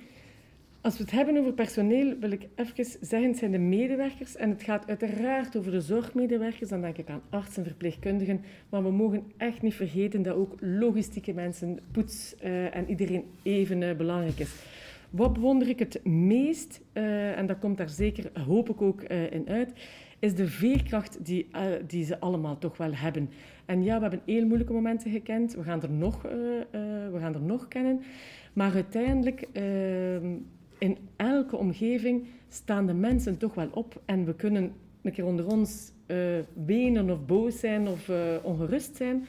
Als 0.86 0.98
we 0.98 1.04
het 1.04 1.12
hebben 1.12 1.38
over 1.38 1.54
personeel, 1.54 2.16
wil 2.20 2.32
ik 2.32 2.48
even 2.56 2.86
zeggen, 3.02 3.30
het 3.30 3.38
zijn 3.38 3.52
de 3.52 3.58
medewerkers. 3.58 4.36
En 4.36 4.50
het 4.50 4.64
gaat 4.64 4.88
uiteraard 4.88 5.58
over 5.58 5.72
de 5.72 5.82
zorgmedewerkers. 5.82 6.70
Dan 6.70 6.82
denk 6.82 6.98
ik 6.98 7.10
aan 7.10 7.22
artsen, 7.30 7.64
verpleegkundigen. 7.64 8.44
Maar 8.70 8.84
we 8.84 8.92
mogen 8.92 9.24
echt 9.38 9.62
niet 9.62 9.74
vergeten 9.74 10.22
dat 10.22 10.36
ook 10.36 10.56
logistieke 10.60 11.34
mensen, 11.34 11.80
poets 11.92 12.36
uh, 12.44 12.76
en 12.76 12.90
iedereen 12.90 13.24
even 13.44 13.82
uh, 13.82 13.96
belangrijk 13.96 14.40
is. 14.40 14.56
Wat 15.10 15.34
bewonder 15.34 15.70
ik 15.70 15.80
het 15.80 16.06
meest, 16.06 16.82
uh, 16.94 17.38
en 17.38 17.46
dat 17.46 17.60
komt 17.60 17.78
daar 17.78 17.90
zeker, 17.90 18.32
hoop 18.46 18.70
ik 18.70 18.82
ook, 18.82 19.02
in 19.04 19.48
uit, 19.48 19.74
is 20.20 20.36
de 20.36 20.48
veerkracht 20.48 21.26
die, 21.26 21.48
die 21.88 22.06
ze 22.06 22.20
allemaal 22.20 22.58
toch 22.58 22.78
wel 22.78 22.94
hebben. 22.94 23.30
En 23.66 23.84
ja, 23.84 23.96
we 23.96 24.02
hebben 24.02 24.22
heel 24.26 24.46
moeilijke 24.46 24.74
momenten 24.74 25.12
gekend. 25.12 25.54
We 25.54 25.64
gaan 25.64 25.82
er 25.82 25.92
nog, 25.92 26.22
we 27.12 27.18
gaan 27.20 27.34
er 27.34 27.42
nog 27.42 27.68
kennen. 27.68 28.02
Maar 28.54 28.74
uiteindelijk, 28.74 29.48
ehm, 29.52 30.34
in 30.78 30.98
elke 31.16 31.56
omgeving 31.58 32.28
staan 32.50 32.86
de 32.86 32.94
mensen 32.94 33.38
toch 33.38 33.54
wel 33.54 33.70
op. 33.72 34.02
En 34.06 34.26
we 34.26 34.36
kunnen 34.36 34.74
een 35.06 35.12
keer 35.12 35.26
onder 35.26 35.48
ons 35.48 35.92
wenen 36.66 37.10
of 37.10 37.26
boos 37.26 37.60
zijn 37.60 37.88
of 37.88 38.12
ongerust 38.44 38.96
zijn. 38.96 39.26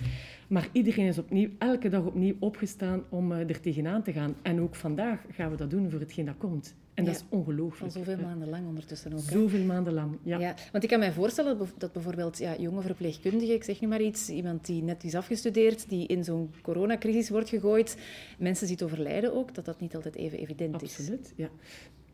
Maar 0.49 0.69
iedereen 0.73 1.07
is 1.07 1.19
opnieuw, 1.19 1.49
elke 1.59 1.89
dag 1.89 2.05
opnieuw 2.05 2.35
opgestaan 2.39 3.03
om 3.09 3.33
uh, 3.33 3.39
er 3.39 3.61
tegenaan 3.61 4.03
te 4.03 4.13
gaan. 4.13 4.37
En 4.43 4.61
ook 4.61 4.75
vandaag 4.75 5.21
gaan 5.31 5.51
we 5.51 5.57
dat 5.57 5.71
doen 5.71 5.91
voor 5.91 6.01
hetgeen 6.01 6.25
dat 6.25 6.37
komt. 6.39 6.75
En 6.95 7.05
dat 7.05 7.15
is 7.15 7.25
ongelooflijk. 7.29 7.95
Al 7.95 8.05
zoveel 8.05 8.25
maanden 8.25 8.49
lang 8.49 8.67
ondertussen 8.67 9.13
ook. 9.13 9.19
Zoveel 9.19 9.65
maanden 9.65 9.93
lang, 9.93 10.19
ja. 10.23 10.39
ja. 10.39 10.55
Want 10.73 10.85
ik 10.85 10.91
kan 10.91 10.99
mij 10.99 11.13
voorstellen 11.13 11.59
dat 11.79 11.93
bijvoorbeeld 11.93 12.39
ja, 12.39 12.57
jonge 12.59 12.83
verpleegkundigen, 12.83 13.55
ik 13.55 13.65
zeg 13.65 13.81
nu 13.81 13.89
maar 13.89 14.01
iets, 14.01 14.29
iemand 14.29 14.67
die 14.67 14.83
net 14.83 15.05
is 15.05 15.15
afgestudeerd, 15.15 15.89
die 15.89 16.07
in 16.07 16.25
zo'n 16.25 16.51
coronacrisis 16.63 17.31
wordt 17.31 17.49
gegooid, 17.49 17.97
mensen 18.39 18.67
ziet 18.67 18.83
overlijden 18.83 19.35
ook, 19.35 19.55
dat 19.55 19.65
dat 19.65 19.81
niet 19.81 19.95
altijd 19.95 20.15
even 20.15 20.39
evident 20.39 20.83
is. 20.83 20.99
Absoluut, 20.99 21.33
ja. 21.37 21.49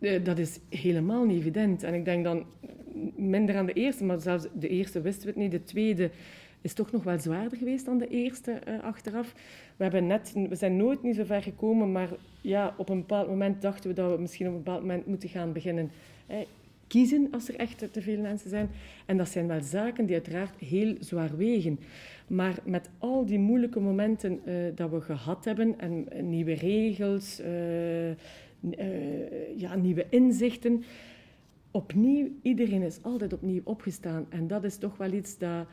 Eh, 0.03 0.25
dat 0.25 0.39
is 0.39 0.59
helemaal 0.69 1.25
niet 1.25 1.39
evident. 1.39 1.83
En 1.83 1.95
ik 1.95 2.05
denk 2.05 2.25
dan 2.25 2.45
minder 3.17 3.57
aan 3.57 3.67
de 3.67 3.73
eerste, 3.73 4.05
maar 4.05 4.21
zelfs 4.21 4.47
de 4.55 4.69
eerste 4.69 5.01
wisten 5.01 5.23
we 5.23 5.29
het 5.29 5.39
niet. 5.39 5.51
De 5.51 5.65
tweede 5.65 6.11
is 6.61 6.73
toch 6.73 6.93
nog 6.93 7.03
wel 7.03 7.19
zwaarder 7.19 7.59
geweest 7.59 7.85
dan 7.85 7.99
de 7.99 8.09
eerste 8.09 8.59
uh, 8.69 8.83
achteraf. 8.83 9.35
We, 9.77 9.83
hebben 9.83 10.07
net, 10.07 10.33
we 10.49 10.55
zijn 10.55 10.77
nooit 10.77 11.03
niet 11.03 11.17
zo 11.17 11.25
ver 11.25 11.43
gekomen, 11.43 11.93
maar 11.93 12.09
ja, 12.41 12.75
op 12.77 12.89
een 12.89 12.99
bepaald 12.99 13.29
moment 13.29 13.63
dachten 13.63 13.91
we 13.91 13.97
dat 13.97 14.15
we 14.15 14.21
misschien 14.21 14.47
op 14.47 14.53
een 14.53 14.63
bepaald 14.63 14.81
moment 14.81 15.07
moeten 15.07 15.29
gaan 15.29 15.53
beginnen 15.53 15.91
kiezen 16.93 17.29
als 17.31 17.49
er 17.49 17.57
echt 17.57 17.93
te 17.93 18.03
veel 18.03 18.21
mensen 18.21 18.51
zijn. 18.51 18.71
En 19.07 19.17
dat 19.17 19.29
zijn 19.29 19.47
wel 19.47 19.63
zaken 19.63 20.07
die 20.07 20.15
uiteraard 20.15 20.59
heel 20.59 20.95
zwaar 21.01 21.37
wegen. 21.37 21.79
Maar 22.27 22.59
met 22.65 22.91
al 22.99 23.27
die 23.27 23.39
moeilijke 23.39 23.81
momenten 23.81 24.41
uh, 24.45 24.55
dat 24.75 24.91
we 24.91 25.01
gehad 25.01 25.45
hebben 25.45 25.79
en 25.79 26.09
nieuwe 26.29 26.55
regels, 26.55 27.41
uh, 27.41 28.11
ja, 29.57 29.75
nieuwe 29.77 30.07
inzichten, 30.09 30.85
opnieuw, 31.73 32.29
iedereen 32.43 32.83
is 32.83 33.03
altijd 33.03 33.33
opnieuw 33.33 33.61
opgestaan. 33.65 34.27
En 34.29 34.47
dat 34.47 34.65
is 34.65 34.77
toch 34.77 34.97
wel 34.97 35.13
iets 35.13 35.39
dat 35.39 35.67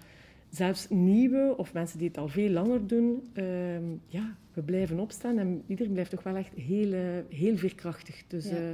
zelfs 0.50 0.90
nieuwe 0.90 1.54
of 1.58 1.74
mensen 1.74 1.98
die 1.98 2.08
het 2.08 2.18
al 2.18 2.28
veel 2.28 2.50
langer 2.50 2.88
doen, 2.88 3.30
uh, 3.34 3.44
ja, 4.08 4.36
we 4.54 4.62
blijven 4.62 5.00
opstaan 5.00 5.38
en 5.38 5.64
iedereen 5.68 5.92
blijft 5.92 6.10
toch 6.10 6.24
wel 6.24 6.36
echt 6.36 6.54
heel, 6.54 6.94
uh, 6.94 7.02
heel 7.30 7.58
veerkrachtig. 7.58 8.24
Dus, 8.28 8.50
ja. 8.50 8.58
uh, 8.58 8.70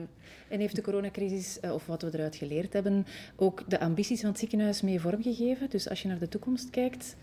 en 0.47 0.59
heeft 0.59 0.75
de 0.75 0.81
coronacrisis, 0.81 1.59
eh, 1.59 1.73
of 1.73 1.85
wat 1.85 2.01
we 2.01 2.09
eruit 2.13 2.35
geleerd 2.35 2.73
hebben, 2.73 3.05
ook 3.35 3.63
de 3.67 3.79
ambities 3.79 4.19
van 4.19 4.29
het 4.29 4.39
ziekenhuis 4.39 4.81
mee 4.81 4.99
vormgegeven? 4.99 5.69
Dus 5.69 5.89
als 5.89 6.01
je 6.01 6.07
naar 6.07 6.19
de 6.19 6.29
toekomst 6.29 6.69
kijkt, 6.69 7.15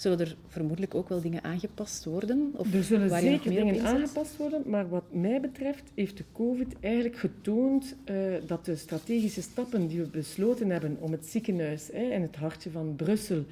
zullen 0.00 0.20
er 0.20 0.36
vermoedelijk 0.46 0.94
ook 0.94 1.08
wel 1.08 1.20
dingen 1.20 1.44
aangepast 1.44 2.04
worden? 2.04 2.52
Of 2.56 2.74
er 2.74 2.82
zullen 2.82 3.20
zeker 3.20 3.50
dingen 3.50 3.84
aangepast 3.84 4.36
worden, 4.36 4.62
maar 4.66 4.88
wat 4.88 5.04
mij 5.12 5.40
betreft 5.40 5.90
heeft 5.94 6.16
de 6.16 6.24
COVID 6.32 6.74
eigenlijk 6.80 7.16
getoond 7.16 7.96
dat 8.46 8.64
de 8.64 8.76
strategische 8.76 9.42
stappen 9.42 9.86
die 9.86 10.00
we 10.00 10.08
besloten 10.08 10.70
hebben 10.70 10.96
om 11.00 11.12
het 11.12 11.26
ziekenhuis 11.26 11.90
in 11.90 12.22
het 12.22 12.36
hartje 12.36 12.70
van 12.70 12.96
Brussel 12.96 13.44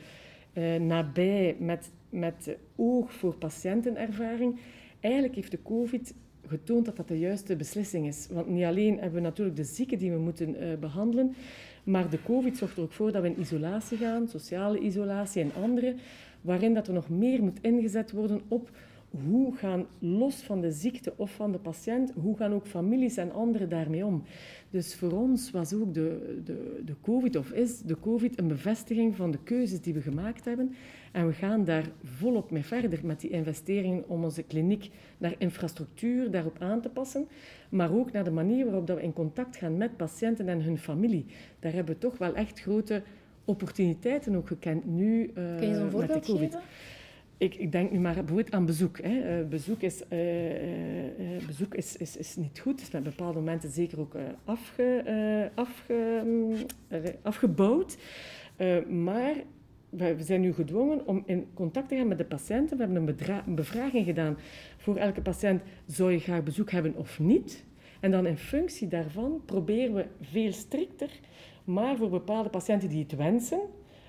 uh, 0.53 0.77
nabij, 0.77 1.57
met, 1.59 1.91
met 2.09 2.57
oog 2.77 3.13
voor 3.13 3.35
patiëntenervaring. 3.35 4.59
Eigenlijk 5.01 5.35
heeft 5.35 5.51
de 5.51 5.63
COVID 5.63 6.15
getoond 6.47 6.85
dat 6.85 6.97
dat 6.97 7.09
de 7.09 7.19
juiste 7.19 7.57
beslissing 7.57 8.07
is. 8.07 8.27
Want 8.31 8.49
niet 8.49 8.65
alleen 8.65 8.99
hebben 8.99 9.13
we 9.13 9.21
natuurlijk 9.21 9.57
de 9.57 9.65
zieken 9.65 9.99
die 9.99 10.11
we 10.11 10.19
moeten 10.19 10.63
uh, 10.63 10.75
behandelen, 10.81 11.35
maar 11.85 12.11
de 12.11 12.23
COVID 12.23 12.57
zorgt 12.57 12.77
er 12.77 12.83
ook 12.83 12.93
voor 12.93 13.13
dat 13.13 13.23
we 13.23 13.29
in 13.29 13.41
isolatie 13.41 13.99
gaan, 13.99 14.29
sociale 14.29 14.79
isolatie 14.79 15.43
en 15.43 15.63
andere, 15.63 15.95
waarin 16.41 16.75
dat 16.75 16.87
er 16.87 16.95
nog 16.95 17.09
meer 17.09 17.43
moet 17.43 17.61
ingezet 17.61 18.13
worden 18.13 18.41
op 18.49 18.71
hoe 19.11 19.57
gaan, 19.57 19.87
los 19.99 20.35
van 20.35 20.61
de 20.61 20.71
ziekte 20.71 21.13
of 21.17 21.35
van 21.35 21.53
de 21.53 21.59
patiënt, 21.59 22.13
hoe 22.15 22.37
gaan 22.37 22.53
ook 22.53 22.67
families 22.67 23.17
en 23.17 23.33
anderen 23.33 23.69
daarmee 23.69 24.05
om? 24.05 24.23
Dus 24.71 24.95
voor 24.95 25.13
ons 25.13 25.51
was 25.51 25.75
ook 25.75 25.95
de, 25.95 26.41
de, 26.45 26.83
de 26.85 26.95
COVID, 27.03 27.37
of 27.37 27.51
is 27.51 27.81
de 27.81 28.01
COVID, 28.01 28.39
een 28.39 28.49
bevestiging 28.49 29.17
van 29.17 29.31
de 29.31 29.39
keuzes 29.45 29.81
die 29.81 29.95
we 29.95 30.01
gemaakt 30.01 30.45
hebben. 30.45 30.75
En 31.13 31.27
we 31.27 31.33
gaan 31.33 31.65
daar 31.65 31.91
volop 32.03 32.51
mee 32.51 32.65
verder 32.65 33.01
met 33.03 33.21
die 33.21 33.31
investeringen 33.31 34.09
om 34.09 34.25
onze 34.25 34.43
kliniek 34.43 34.91
naar 35.19 35.35
infrastructuur 35.39 36.31
daarop 36.31 36.57
aan 36.59 36.81
te 36.81 36.89
passen, 36.89 37.29
maar 37.69 37.93
ook 37.93 38.13
naar 38.13 38.25
de 38.25 38.31
manier 38.31 38.65
waarop 38.65 38.87
dat 38.87 38.97
we 38.97 39.03
in 39.03 39.13
contact 39.13 39.57
gaan 39.57 39.77
met 39.77 39.97
patiënten 39.97 40.49
en 40.49 40.63
hun 40.63 40.79
familie. 40.79 41.27
Daar 41.59 41.73
hebben 41.73 41.95
we 41.95 42.01
toch 42.01 42.19
wel 42.19 42.35
echt 42.35 42.61
grote 42.61 43.03
opportuniteiten 43.49 44.35
ook 44.37 44.47
gekend 44.47 44.85
nu 44.85 45.23
uh, 45.23 45.33
Kun 45.35 45.69
je 45.69 45.75
zo'n 45.75 45.91
voorbeeld 45.91 46.15
met 46.15 46.25
de 46.25 46.33
COVID. 46.33 46.55
Geven? 46.55 46.69
ik, 47.39 47.55
ik, 47.55 47.73
denk 47.73 47.91
nu 47.91 47.99
maar 47.99 48.15
bijvoorbeeld 48.15 48.51
aan 48.51 48.67
bezoek. 48.67 48.99
Hè. 49.03 49.41
Uh, 49.41 49.49
bezoek, 49.49 49.81
is, 49.81 50.03
uh, 50.11 50.51
uh, 50.51 51.47
bezoek 51.47 51.75
is, 51.75 51.97
is, 51.97 52.17
is 52.17 52.37
niet 52.37 52.61
goed. 52.61 52.73
Het 52.73 52.81
is 52.83 52.91
met 52.91 53.03
bepaalde 53.03 53.39
momenten 53.39 53.71
zeker 53.71 54.01
ook 54.01 54.15
afge, 54.45 55.51
afge, 55.55 56.23
um, 56.27 56.57
afgebouwd. 57.23 57.97
maar 58.89 59.35
we 59.91 60.23
zijn 60.23 60.41
nu 60.41 60.53
gedwongen 60.53 61.07
om 61.07 61.23
in 61.27 61.47
contact 61.55 61.89
te 61.89 61.97
gaan 61.97 62.09
met 62.09 62.19
de 62.19 62.25
patiënten. 62.25 62.77
We 62.77 62.85
hebben 62.85 63.03
een, 63.03 63.43
een 63.47 63.55
bevraging 63.55 64.05
gedaan 64.05 64.39
voor 64.77 64.97
elke 64.97 65.21
patiënt. 65.21 65.63
Zou 65.87 66.13
je 66.13 66.19
graag 66.19 66.43
bezoek 66.43 66.71
hebben 66.71 66.97
of 66.97 67.19
niet? 67.19 67.65
En 68.01 68.11
dan 68.11 68.27
in 68.27 68.37
functie 68.37 68.89
daarvan 68.89 69.43
proberen 69.45 69.95
we 69.95 70.07
veel 70.21 70.53
strikter, 70.53 71.11
maar 71.69 71.97
voor 71.97 72.09
bepaalde 72.09 72.49
patiënten 72.49 72.89
die 72.89 73.03
het 73.03 73.17
wensen, 73.17 73.61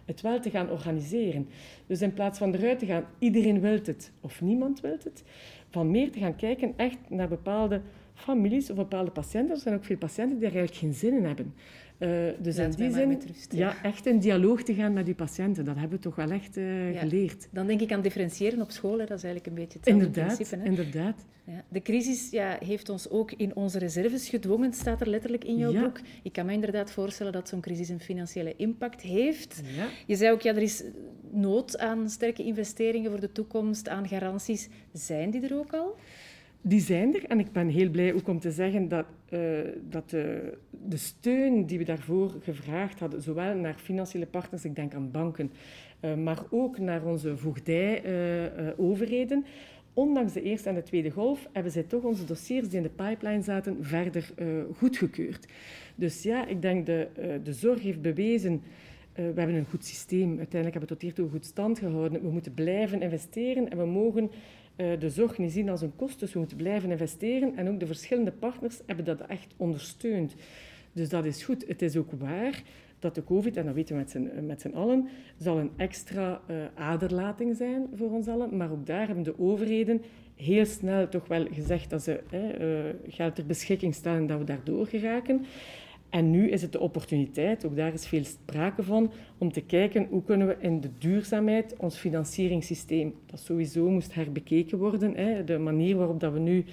het 0.06 0.22
wel 0.22 0.39
te 0.39 0.50
gaan 0.50 0.70
organiseren. 0.70 1.48
Dus 1.88 2.01
in 2.01 2.13
plaats 2.13 2.38
van 2.38 2.54
eruit 2.54 2.80
te 2.80 2.86
gaan, 2.86 3.06
iedereen 3.20 3.60
wil 3.60 3.72
het 3.72 4.12
of 4.22 4.42
niemand 4.42 4.80
wil 4.80 4.98
het, 5.04 5.24
van 5.70 5.92
meer 5.92 6.12
te 6.12 6.20
gaan 6.20 6.36
kijken 6.36 6.74
echt 6.75 6.98
naar 7.10 7.28
bepaalde 7.28 7.82
families 8.13 8.70
of 8.70 8.75
bepaalde 8.75 9.12
patiënten. 9.12 9.56
Er 9.56 9.62
zijn 9.62 9.75
ook 9.75 9.84
veel 9.84 9.98
patiënten 9.98 10.39
die 10.39 10.48
er 10.48 10.56
eigenlijk 10.56 10.84
geen 10.84 10.94
zin 10.94 11.18
in 11.18 11.25
hebben. 11.25 11.54
Uh, 12.00 12.10
dus 12.39 12.58
in 12.58 12.70
die 12.70 12.91
zin, 12.91 13.22
ja. 13.50 13.84
echt 13.84 14.06
in 14.06 14.20
dialoog 14.20 14.63
te 14.63 14.74
gaan 14.74 14.94
met 14.94 15.06
die 15.06 15.15
patiënten, 15.15 15.65
dat 15.65 15.75
hebben 15.75 15.98
we 15.98 16.03
toch 16.03 16.15
wel 16.15 16.32
echt 16.32 16.58
uh, 16.58 17.00
geleerd. 17.00 17.48
Dan 17.51 17.68
denk 17.68 17.82
ik 17.82 17.91
aan 17.91 18.01
differentiëren 18.01 18.62
op 18.62 18.72
school, 18.72 18.98
dat 18.98 19.12
is 19.12 19.24
eigenlijk 19.24 19.46
een 19.46 19.53
beetje 19.53 19.79
hetzelfde 19.79 20.06
inderdaad, 20.06 20.36
principe. 20.36 20.62
Hè? 20.62 20.68
Inderdaad. 20.68 21.25
Ja. 21.44 21.63
De 21.70 21.82
crisis 21.82 22.29
ja, 22.29 22.58
heeft 22.65 22.89
ons 22.89 23.10
ook 23.10 23.32
in 23.32 23.56
onze 23.56 23.79
reserves 23.79 24.29
gedwongen, 24.29 24.74
staat 24.74 25.01
er 25.01 25.10
letterlijk 25.10 25.44
in 25.44 25.58
jouw 25.58 25.82
boek. 25.82 26.00
Ik 26.24 26.34
kan 26.34 26.46
me 26.46 26.53
inderdaad 26.53 26.91
voorstellen 26.91 27.32
dat 27.32 27.50
zo'n 27.50 27.62
crisis 27.62 27.89
een 27.89 28.00
financiële 28.00 28.53
impact 28.56 29.01
heeft. 29.01 29.62
Je 30.06 30.15
zei 30.15 30.32
ook, 30.32 30.41
ja, 30.41 30.56
er 30.56 30.62
is 30.62 30.84
nood 31.32 31.77
aan 31.77 32.10
sterke 32.10 32.44
investeringen 32.44 33.12
voor 33.12 33.20
de 33.20 33.32
toekomst, 33.32 33.88
aan 33.88 34.08
garanties. 34.08 34.70
Zijn 34.94 35.32
die 35.32 35.41
er 35.41 35.58
ook 35.58 35.74
al? 35.74 35.96
Die 36.62 36.80
zijn 36.80 37.16
er 37.16 37.25
en 37.25 37.39
ik 37.39 37.51
ben 37.51 37.68
heel 37.68 37.89
blij 37.89 38.13
ook 38.13 38.28
om 38.28 38.39
te 38.39 38.51
zeggen 38.51 38.88
dat, 38.88 39.06
uh, 39.30 39.60
dat 39.89 40.10
de, 40.10 40.58
de, 40.72 40.98
steun 40.98 41.66
die 41.66 41.78
we 41.78 41.84
daarvoor 41.84 42.32
gevraagd 42.42 43.00
hadden, 43.00 43.22
zowel 43.22 43.56
naar 43.56 43.74
financiële 43.74 44.25
partners, 44.25 44.66
ik 44.66 44.75
denk 44.75 44.94
aan 44.94 45.12
banken, 45.12 45.51
uh, 46.01 46.16
maar 46.16 46.44
ook 46.50 46.80
naar 46.80 47.06
onze 47.06 47.38
voogdij-overheden, 47.38 49.39
uh, 49.39 49.46
ondanks 49.94 50.34
de 50.34 50.42
eerste 50.42 50.70
en 50.70 50.75
de 50.75 50.84
tweede 50.84 51.10
golf, 51.10 51.48
hebben 51.51 51.72
zij 51.72 51.84
toch 51.84 52.04
onze 52.04 52.25
dossiers 52.25 52.70
die 52.70 52.78
in 52.78 52.84
de 52.84 53.04
pipeline 53.04 53.42
zaten 53.42 53.78
verder 53.82 54.34
goedgekeurd. 54.78 55.48
Dus 55.96 56.24
ja, 56.24 56.46
ik 56.46 56.62
denk 56.62 56.86
de, 56.86 57.08
de 57.44 57.54
zorg 57.54 57.82
heeft 57.82 58.01
bewezen 58.01 58.62
we 59.26 59.40
hebben 59.40 59.56
een 59.56 59.66
goed 59.70 59.86
systeem. 59.86 60.28
Uiteindelijk 60.28 60.74
hebben 60.74 60.82
we 60.82 60.88
tot 60.88 61.02
hiertoe 61.02 61.30
goed 61.30 61.46
stand 61.46 61.80
gehouden. 61.80 62.22
We 62.22 62.30
moeten 62.30 62.54
blijven 62.54 63.02
investeren 63.02 63.70
en 63.70 63.78
we 63.78 63.86
mogen 63.86 64.32
uh, 64.76 65.00
de 65.00 65.10
zorg 65.10 65.38
niet 65.38 65.52
zien 65.52 65.70
als 65.70 65.82
een 65.82 65.96
kost, 65.96 66.20
dus 66.20 66.34
we 66.34 66.40
moeten 66.40 66.58
blijven 66.58 66.92
investeren. 66.92 67.58
En 67.58 67.70
ook 67.70 67.80
de 67.80 67.86
verschillende 67.86 68.32
partners 68.32 68.80
hebben 68.86 69.06
dat 69.06 69.22
echt 69.22 69.54
ondersteund. 69.58 70.36
Dus 70.94 71.10
dat 71.10 71.26
is 71.26 71.44
goed. 71.44 71.68
Het 71.68 71.82
is 71.82 71.98
ook 71.98 72.12
waar 72.18 72.62
dat 73.00 73.16
de 73.16 73.24
COVID, 73.24 73.58
en 73.58 73.66
dat 73.66 73.74
weten 73.74 73.96
we 73.96 74.02
met 74.02 74.12
z'n, 74.12 74.46
met 74.46 74.62
z'n 74.62 74.74
allen, 74.74 75.08
zal 75.38 75.58
een 75.58 75.72
extra 75.78 76.42
uh, 76.50 76.56
aderlating 76.76 77.56
zijn 77.56 77.88
voor 77.94 78.12
ons 78.12 78.28
allen. 78.28 78.58
Maar 78.58 78.72
ook 78.72 78.86
daar 78.86 79.06
hebben 79.06 79.24
de 79.24 79.40
overheden 79.40 80.02
heel 80.36 80.66
snel 80.66 81.10
toch 81.10 81.28
wel 81.28 81.46
gezegd 81.52 81.90
dat 81.90 82.04
ze 82.04 82.20
uh, 82.34 83.12
geld 83.14 83.36
ter 83.36 83.46
beschikking 83.46 83.96
stellen 83.96 84.28
dat 84.28 84.38
we 84.38 84.44
daardoor 84.44 84.88
geraken. 84.88 85.46
En 86.10 86.32
nu 86.32 86.50
is 86.50 86.62
het 86.62 86.72
de 86.72 86.80
opportuniteit, 86.80 87.66
ook 87.66 87.75
daar 87.75 87.94
is 87.94 88.08
veel 88.08 88.24
sprake 88.24 88.84
van, 88.84 89.12
om 89.38 89.51
te 89.51 89.62
kijken 89.62 90.08
hoe 90.10 90.24
kunnen 90.24 90.48
we 90.48 90.56
in 90.60 90.82
de 90.82 90.89
duurzaamheid 90.98 91.75
ons 91.78 91.98
financieringssysteem, 91.98 93.13
dat 93.25 93.39
sowieso 93.39 93.89
moest 93.89 94.13
herbekeken 94.13 94.78
worden, 94.78 95.16
hè, 95.16 95.44
de 95.44 95.58
manier 95.58 95.96
waarop 95.96 96.20
dat 96.20 96.34
we 96.34 96.39
nu 96.39 96.66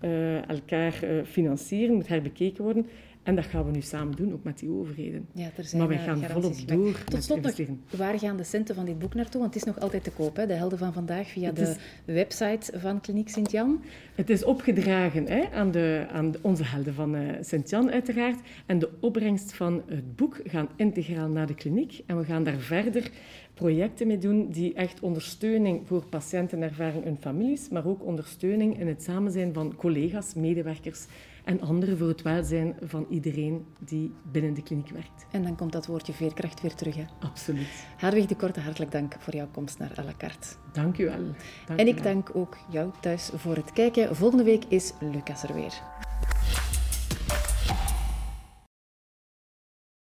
uh, 0.00 0.48
elkaar 0.48 1.00
uh, 1.04 1.24
financieren, 1.24 1.94
moet 1.94 2.08
herbekeken 2.08 2.64
worden. 2.64 2.86
En 3.24 3.34
dat 3.34 3.44
gaan 3.44 3.64
we 3.64 3.70
nu 3.70 3.80
samen 3.80 4.16
doen, 4.16 4.32
ook 4.32 4.44
met 4.44 4.58
die 4.58 4.70
overheden. 4.70 5.26
Ja, 5.32 5.50
er 5.56 5.64
zijn 5.64 5.78
maar 5.80 5.88
wij 5.90 5.98
eh, 5.98 6.04
gaan 6.04 6.22
volop 6.22 6.68
door 6.68 6.92
Tot 6.92 7.12
met 7.12 7.24
slot 7.24 7.42
nog, 7.42 7.50
investeren. 7.50 7.80
waar 7.96 8.18
gaan 8.18 8.36
de 8.36 8.44
centen 8.44 8.74
van 8.74 8.84
dit 8.84 8.98
boek 8.98 9.14
naartoe? 9.14 9.40
Want 9.40 9.54
het 9.54 9.62
is 9.66 9.72
nog 9.72 9.80
altijd 9.82 10.04
te 10.04 10.10
koop, 10.10 10.36
hè? 10.36 10.46
De 10.46 10.52
Helden 10.52 10.78
van 10.78 10.92
Vandaag, 10.92 11.28
via 11.28 11.46
Het 11.46 11.56
de 11.56 11.62
is- 11.62 11.76
website 12.14 12.78
van 12.78 13.00
Kliniek 13.00 13.28
Sint-Jan. 13.28 13.82
Het 14.14 14.30
is 14.30 14.44
opgedragen 14.44 15.26
hè, 15.26 15.42
aan, 15.52 15.70
de, 15.70 16.06
aan 16.12 16.30
de- 16.30 16.38
onze 16.42 16.64
helden 16.64 16.94
van 16.94 17.14
eh 17.14 17.22
Sint-Jan 17.40 17.90
uiteraard. 17.90 18.38
En 18.66 18.78
de 18.78 18.90
opbrengst 19.00 19.52
van 19.54 19.82
het 19.86 20.16
boek 20.16 20.40
gaan 20.44 20.68
integraal 20.76 21.28
naar 21.28 21.46
de 21.46 21.54
kliniek. 21.54 22.02
En 22.06 22.18
we 22.18 22.24
gaan 22.24 22.44
daar 22.44 22.58
verder 22.58 23.10
projecten 23.54 24.06
mee 24.06 24.18
doen 24.18 24.48
die 24.50 24.74
echt 24.74 25.00
ondersteuning 25.00 25.86
voor 25.86 26.06
patiënten 26.06 26.62
ervaren 26.62 27.02
hun 27.02 27.16
families, 27.20 27.68
maar 27.68 27.86
ook 27.86 28.04
ondersteuning 28.04 28.80
in 28.80 28.88
het 28.88 29.02
samen 29.02 29.32
zijn 29.32 29.52
van 29.54 29.74
collega's, 29.76 30.34
medewerkers 30.34 31.04
en 31.44 31.60
anderen 31.60 31.98
voor 31.98 32.08
het 32.08 32.22
welzijn 32.22 32.76
van 32.80 33.06
iedereen 33.08 33.66
die 33.78 34.12
binnen 34.32 34.54
de 34.54 34.62
kliniek 34.62 34.88
werkt. 34.88 35.26
En 35.30 35.42
dan 35.42 35.56
komt 35.56 35.72
dat 35.72 35.86
woordje 35.86 36.12
veerkracht 36.12 36.60
weer 36.60 36.74
terug. 36.74 36.94
Hè? 36.96 37.04
Absoluut. 37.20 37.86
Harwig 37.96 38.26
de 38.26 38.36
Korte, 38.36 38.60
hartelijk 38.60 38.92
dank 38.92 39.16
voor 39.18 39.34
jouw 39.34 39.48
komst 39.52 39.78
naar 39.78 39.92
à 39.98 40.04
la 40.04 40.12
carte. 40.18 40.48
Dank 40.72 40.98
u 40.98 41.04
wel. 41.04 41.20
Dank 41.66 41.80
En 41.80 41.86
ik 41.86 42.02
dank 42.02 42.30
ook 42.34 42.56
jou 42.70 42.90
thuis 43.00 43.30
voor 43.34 43.56
het 43.56 43.72
kijken. 43.72 44.16
Volgende 44.16 44.44
week 44.44 44.64
is 44.68 44.92
Lucas 45.00 45.42
er 45.42 45.54
weer. 45.54 45.82